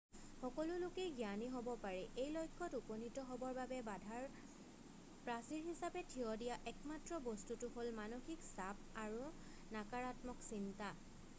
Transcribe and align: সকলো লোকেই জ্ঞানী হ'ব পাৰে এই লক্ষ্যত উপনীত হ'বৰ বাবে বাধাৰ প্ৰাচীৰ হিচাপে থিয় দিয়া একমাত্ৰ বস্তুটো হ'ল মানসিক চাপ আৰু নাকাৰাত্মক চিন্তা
সকলো 0.43 0.75
লোকেই 0.83 1.09
জ্ঞানী 1.17 1.47
হ'ব 1.55 1.67
পাৰে 1.81 1.99
এই 2.21 2.29
লক্ষ্যত 2.37 2.79
উপনীত 2.83 3.25
হ'বৰ 3.31 3.51
বাবে 3.57 3.77
বাধাৰ 3.89 4.25
প্ৰাচীৰ 4.39 5.61
হিচাপে 5.65 6.03
থিয় 6.13 6.31
দিয়া 6.43 6.55
একমাত্ৰ 6.71 7.19
বস্তুটো 7.27 7.69
হ'ল 7.75 7.91
মানসিক 7.99 8.47
চাপ 8.47 8.81
আৰু 9.03 9.29
নাকাৰাত্মক 9.77 10.43
চিন্তা 10.49 10.89